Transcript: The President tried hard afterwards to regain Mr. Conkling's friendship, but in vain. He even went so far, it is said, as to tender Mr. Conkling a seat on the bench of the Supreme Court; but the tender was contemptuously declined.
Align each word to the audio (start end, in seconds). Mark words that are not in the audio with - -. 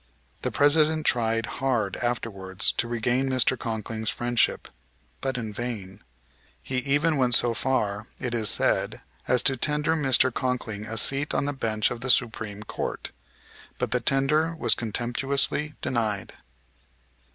The 0.41 0.49
President 0.49 1.05
tried 1.05 1.45
hard 1.61 1.95
afterwards 1.97 2.71
to 2.71 2.87
regain 2.87 3.29
Mr. 3.29 3.55
Conkling's 3.55 4.09
friendship, 4.09 4.67
but 5.21 5.37
in 5.37 5.53
vain. 5.53 6.01
He 6.63 6.77
even 6.79 7.17
went 7.17 7.35
so 7.35 7.53
far, 7.53 8.07
it 8.19 8.33
is 8.33 8.49
said, 8.49 9.03
as 9.27 9.43
to 9.43 9.57
tender 9.57 9.93
Mr. 9.93 10.33
Conkling 10.33 10.87
a 10.87 10.97
seat 10.97 11.35
on 11.35 11.45
the 11.45 11.53
bench 11.53 11.91
of 11.91 12.01
the 12.01 12.09
Supreme 12.09 12.63
Court; 12.63 13.11
but 13.77 13.91
the 13.91 13.99
tender 13.99 14.55
was 14.55 14.73
contemptuously 14.73 15.75
declined. 15.83 16.33